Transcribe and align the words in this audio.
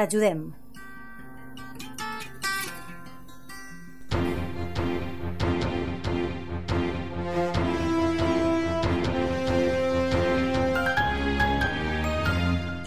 T'ajudem. 0.00 0.54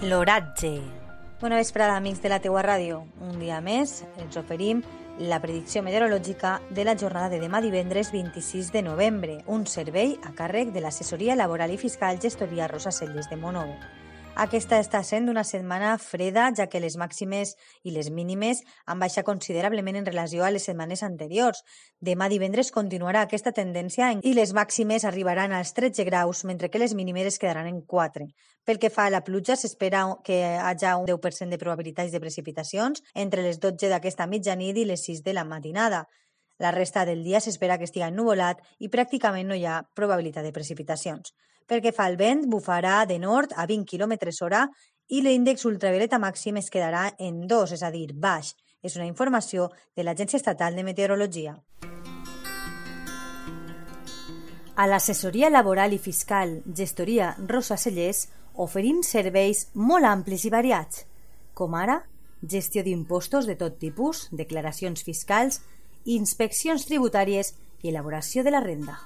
L'oratge. 0.00 0.80
Bona 1.42 1.56
vesprada, 1.56 1.96
amics 1.96 2.22
de 2.22 2.30
la 2.32 2.38
teua 2.40 2.62
ràdio. 2.64 3.02
Un 3.20 3.36
dia 3.36 3.58
més 3.60 3.98
ens 4.16 4.38
oferim 4.40 4.80
la 5.20 5.36
predicció 5.42 5.82
meteorològica 5.84 6.54
de 6.70 6.86
la 6.88 6.94
jornada 6.96 7.28
de 7.34 7.42
demà 7.42 7.60
divendres 7.60 8.08
26 8.14 8.72
de 8.72 8.80
novembre, 8.86 9.42
un 9.44 9.66
servei 9.66 10.16
a 10.24 10.32
càrrec 10.32 10.72
de 10.72 10.80
l'assessoria 10.80 11.36
laboral 11.36 11.76
i 11.76 11.76
fiscal 11.76 12.22
gestoria 12.24 12.72
Rosa 12.72 12.94
Celles 13.02 13.28
de 13.28 13.36
Monovo. 13.36 13.76
Aquesta 14.34 14.78
està 14.80 15.02
sent 15.04 15.28
una 15.28 15.42
setmana 15.44 15.98
freda, 16.00 16.46
ja 16.56 16.64
que 16.72 16.80
les 16.80 16.94
màximes 16.96 17.50
i 17.84 17.92
les 17.92 18.08
mínimes 18.08 18.62
han 18.88 19.02
baixat 19.02 19.26
considerablement 19.26 19.98
en 20.00 20.06
relació 20.08 20.46
a 20.46 20.50
les 20.50 20.64
setmanes 20.64 21.02
anteriors. 21.04 21.60
Demà 22.00 22.30
divendres 22.32 22.72
continuarà 22.72 23.26
aquesta 23.26 23.52
tendència 23.52 24.08
i 24.24 24.32
les 24.32 24.54
màximes 24.56 25.04
arribaran 25.04 25.52
als 25.52 25.74
13 25.76 26.08
graus, 26.08 26.46
mentre 26.48 26.70
que 26.70 26.80
les 26.80 26.94
mínimes 26.94 27.28
es 27.28 27.38
quedaran 27.38 27.68
en 27.68 27.82
4. 27.84 28.24
Pel 28.64 28.80
que 28.80 28.90
fa 28.90 29.04
a 29.06 29.12
la 29.12 29.20
pluja, 29.20 29.52
s'espera 29.54 30.06
que 30.24 30.40
hi 30.40 30.56
hagi 30.64 30.96
un 30.96 31.04
10% 31.12 31.52
de 31.52 31.60
probabilitats 31.60 32.10
de 32.10 32.20
precipitacions 32.24 33.04
entre 33.12 33.44
les 33.44 33.60
12 33.60 33.92
d'aquesta 33.92 34.26
mitjanit 34.26 34.80
i 34.80 34.88
les 34.88 35.04
6 35.12 35.22
de 35.28 35.36
la 35.36 35.44
matinada. 35.44 36.06
La 36.62 36.70
resta 36.70 37.02
del 37.04 37.24
dia 37.26 37.40
s'espera 37.42 37.74
que 37.74 37.88
estigui 37.88 38.04
ennuvolat 38.06 38.60
i 38.78 38.88
pràcticament 38.90 39.48
no 39.50 39.56
hi 39.58 39.64
ha 39.66 39.80
probabilitat 39.98 40.46
de 40.46 40.52
precipitacions. 40.54 41.32
Pel 41.66 41.80
que 41.82 41.90
fa 41.96 42.04
al 42.06 42.14
vent, 42.20 42.44
bufarà 42.52 43.00
de 43.10 43.16
nord 43.18 43.50
a 43.58 43.66
20 43.66 43.88
km 43.90 44.14
hora 44.46 44.60
i 45.10 45.24
l'índex 45.24 45.66
ultravioleta 45.66 46.20
màxim 46.22 46.60
es 46.60 46.70
quedarà 46.70 47.08
en 47.18 47.48
2, 47.50 47.72
és 47.74 47.82
a 47.82 47.90
dir, 47.90 48.12
baix. 48.14 48.52
És 48.82 48.94
una 48.94 49.08
informació 49.10 49.72
de 49.96 50.06
l'Agència 50.06 50.38
Estatal 50.38 50.78
de 50.78 50.86
Meteorologia. 50.86 51.56
A 54.74 54.86
l'assessoria 54.86 55.50
laboral 55.50 55.92
i 55.92 55.98
fiscal 55.98 56.60
Gestoria 56.66 57.34
Rosa 57.48 57.76
Cellers 57.76 58.28
oferim 58.54 59.02
serveis 59.02 59.66
molt 59.74 60.06
amplis 60.06 60.46
i 60.46 60.54
variats, 60.54 61.04
com 61.58 61.74
ara 61.74 62.04
gestió 62.42 62.82
d'impostos 62.82 63.46
de 63.46 63.54
tot 63.56 63.78
tipus, 63.78 64.26
declaracions 64.32 65.04
fiscals, 65.06 65.60
inspeccions 66.04 66.86
tributàries 66.86 67.54
i 67.82 67.90
elaboració 67.90 68.44
de 68.44 68.52
la 68.54 68.60
renda. 68.60 68.98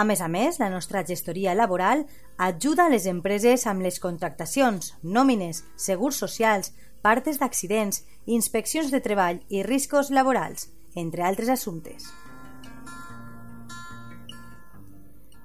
A 0.00 0.04
més 0.04 0.22
a 0.24 0.28
més, 0.32 0.58
la 0.58 0.70
nostra 0.72 1.02
gestoria 1.04 1.54
laboral 1.54 2.06
ajuda 2.38 2.86
a 2.86 2.92
les 2.92 3.04
empreses 3.10 3.66
amb 3.66 3.84
les 3.84 4.00
contractacions, 4.00 4.94
nòmines, 5.02 5.64
segurs 5.76 6.16
socials, 6.16 6.72
partes 7.02 7.36
d'accidents, 7.40 8.04
inspeccions 8.24 8.90
de 8.94 9.02
treball 9.04 9.42
i 9.48 9.62
riscos 9.66 10.10
laborals, 10.10 10.70
entre 10.96 11.26
altres 11.26 11.52
assumptes. 11.52 12.08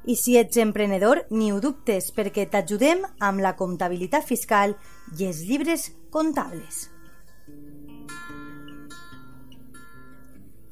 I 0.06 0.16
si 0.16 0.38
ets 0.38 0.56
emprenedor, 0.62 1.26
ni 1.32 1.52
ho 1.52 1.60
dubtes, 1.60 2.12
perquè 2.14 2.46
t'ajudem 2.48 3.02
amb 3.20 3.42
la 3.42 3.56
comptabilitat 3.58 4.24
fiscal 4.24 4.78
i 5.18 5.26
els 5.26 5.42
llibres 5.50 5.90
comptables. 6.14 6.95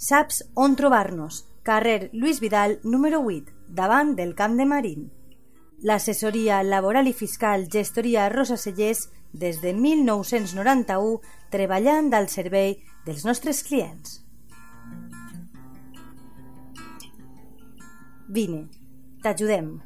Saps 0.03 0.43
on 0.53 0.73
trobar-nos? 0.75 1.45
Carrer 1.63 2.09
Lluís 2.11 2.41
Vidal, 2.43 2.81
número 2.83 3.21
8, 3.23 3.53
davant 3.69 4.17
del 4.17 4.33
Camp 4.35 4.57
de 4.59 4.65
Marín. 4.67 5.05
L'assessoria 5.79 6.57
laboral 6.67 7.07
i 7.07 7.13
fiscal 7.15 7.69
Gestoria 7.71 8.25
Rosa 8.27 8.57
Cellers 8.59 9.05
des 9.31 9.61
de 9.63 9.71
1991 9.71 11.21
treballant 11.55 12.11
al 12.19 12.27
servei 12.27 12.75
dels 13.07 13.23
nostres 13.23 13.63
clients. 13.63 14.19
Vine, 18.27 18.65
t'ajudem. 19.23 19.77